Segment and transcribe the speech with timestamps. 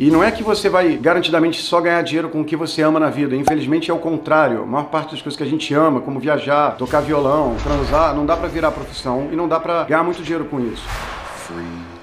[0.00, 2.98] E não é que você vai garantidamente só ganhar dinheiro com o que você ama
[2.98, 3.36] na vida.
[3.36, 4.62] Infelizmente é o contrário.
[4.62, 8.24] A maior parte das coisas que a gente ama, como viajar, tocar violão, transar, não
[8.24, 10.88] dá pra virar profissão e não dá pra ganhar muito dinheiro com isso.
[11.46, 11.99] Free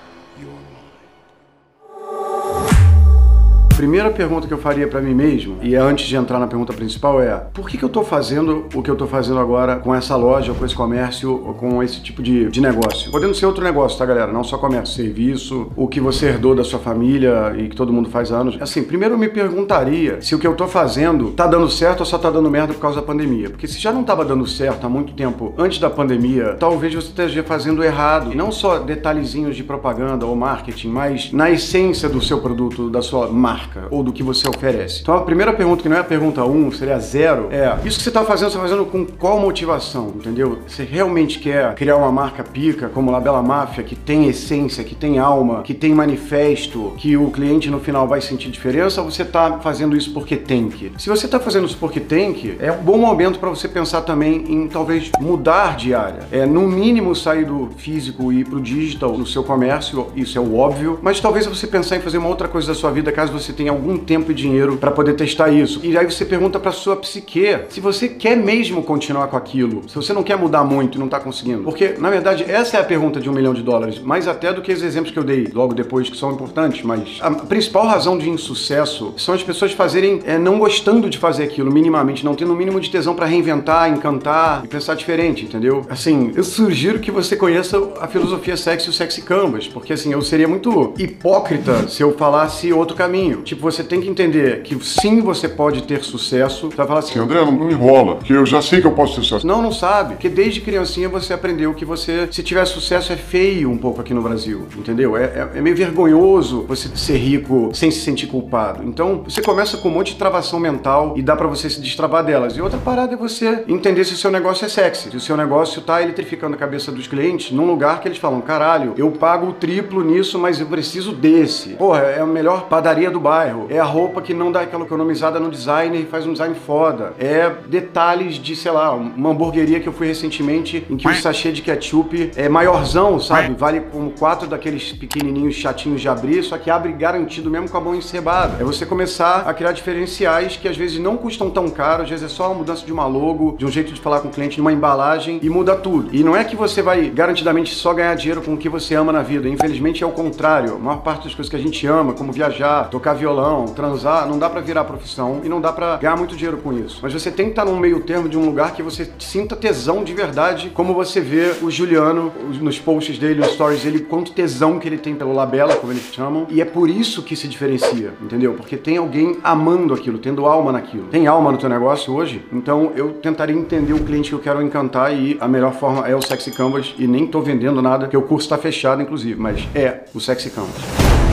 [3.77, 7.21] primeira pergunta que eu faria para mim mesmo, e antes de entrar na pergunta principal,
[7.21, 10.15] é: por que, que eu tô fazendo o que eu tô fazendo agora com essa
[10.15, 13.11] loja, com esse comércio, ou com esse tipo de, de negócio?
[13.11, 14.31] Podendo ser outro negócio, tá, galera?
[14.31, 18.09] Não só comércio, serviço, o que você herdou da sua família e que todo mundo
[18.09, 18.57] faz anos.
[18.59, 22.05] Assim, primeiro eu me perguntaria se o que eu tô fazendo tá dando certo ou
[22.05, 23.51] só tá dando merda por causa da pandemia.
[23.51, 27.09] Porque se já não tava dando certo há muito tempo antes da pandemia, talvez você
[27.09, 28.33] esteja fazendo errado.
[28.33, 33.03] E não só detalhezinhos de propaganda ou marketing, mas na essência do seu produto, da
[33.03, 35.01] sua marca marca ou do que você oferece.
[35.01, 37.97] Então a primeira pergunta, que não é a pergunta 1, um, seria zero, é isso
[37.97, 40.59] que você está fazendo, você está fazendo com qual motivação, entendeu?
[40.67, 45.19] Você realmente quer criar uma marca pica como Labela Máfia, que tem essência, que tem
[45.19, 49.59] alma, que tem manifesto, que o cliente no final vai sentir diferença, ou você está
[49.59, 50.91] fazendo isso porque tem que?
[50.97, 54.01] Se você está fazendo isso porque tem que, é um bom momento para você pensar
[54.01, 56.27] também em talvez mudar de área.
[56.31, 60.37] É no mínimo sair do físico e ir para o digital no seu comércio, isso
[60.37, 63.11] é o óbvio, mas talvez você pensar em fazer uma outra coisa da sua vida
[63.11, 65.81] caso você tem algum tempo e dinheiro para poder testar isso.
[65.83, 69.95] E aí você pergunta para sua psique se você quer mesmo continuar com aquilo, se
[69.95, 71.63] você não quer mudar muito e não tá conseguindo.
[71.63, 74.61] Porque, na verdade, essa é a pergunta de um milhão de dólares, mais até do
[74.61, 78.17] que os exemplos que eu dei logo depois, que são importantes, mas a principal razão
[78.17, 82.53] de insucesso são as pessoas fazerem, é, não gostando de fazer aquilo minimamente, não tendo
[82.53, 85.85] o mínimo de tesão para reinventar, encantar e pensar diferente, entendeu?
[85.89, 90.11] Assim, eu sugiro que você conheça a filosofia sexy e o sexy canvas, porque assim,
[90.13, 93.41] eu seria muito hipócrita se eu falasse outro caminho.
[93.47, 96.69] Tipo, você tem que entender que sim, você pode ter sucesso.
[96.69, 99.21] Você vai falar assim, André, não, enrola, porque eu já sei que eu posso ter
[99.21, 99.47] sucesso.
[99.47, 100.15] Não, não sabe.
[100.15, 104.13] Porque desde criancinha você aprendeu que você, se tiver sucesso, é feio um pouco aqui
[104.13, 105.15] no Brasil, entendeu?
[105.15, 108.83] É, é, é meio vergonhoso você ser rico sem se sentir culpado.
[108.83, 112.25] Então, você começa com um monte de travação mental e dá para você se destravar
[112.25, 112.57] delas.
[112.57, 115.37] E outra parada é você entender se o seu negócio é sexy, se o seu
[115.37, 119.47] negócio tá eletrificando a cabeça dos clientes num lugar que eles falam, caralho, eu pago
[119.47, 121.69] o triplo nisso, mas eu preciso desse.
[121.69, 123.67] Porra, é a melhor padaria do bairro bairro.
[123.69, 127.13] É a roupa que não dá aquela economizada no design e faz um design foda.
[127.19, 131.51] É detalhes de, sei lá, uma hamburgueria que eu fui recentemente em que o sachê
[131.51, 133.53] de ketchup é maiorzão, sabe?
[133.55, 137.81] Vale como quatro daqueles pequenininhos chatinhos de abrir, só que abre garantido mesmo com a
[137.81, 138.57] mão encebada.
[138.59, 142.25] É você começar a criar diferenciais que às vezes não custam tão caro, às vezes
[142.25, 144.55] é só uma mudança de uma logo, de um jeito de falar com o cliente,
[144.55, 146.09] de uma embalagem e muda tudo.
[146.11, 149.11] E não é que você vai garantidamente só ganhar dinheiro com o que você ama
[149.11, 149.47] na vida.
[149.47, 150.75] Infelizmente é o contrário.
[150.75, 154.27] A maior parte das coisas que a gente ama, como viajar, tocar violão, violão, transar,
[154.27, 156.99] não dá para virar profissão e não dá para ganhar muito dinheiro com isso.
[157.01, 160.03] Mas você tem que estar num meio termo de um lugar que você sinta tesão
[160.03, 164.79] de verdade, como você vê o Juliano nos posts dele, nos stories dele, quanto tesão
[164.79, 168.13] que ele tem pelo labela, como eles chamam, e é por isso que se diferencia,
[168.21, 168.53] entendeu?
[168.53, 171.07] Porque tem alguém amando aquilo, tendo alma naquilo.
[171.07, 172.45] Tem alma no teu negócio hoje?
[172.51, 176.15] Então eu tentaria entender o cliente que eu quero encantar e a melhor forma é
[176.15, 179.67] o Sexy Canvas e nem tô vendendo nada, porque o curso tá fechado inclusive, mas
[179.75, 181.26] é o Sexy Canvas.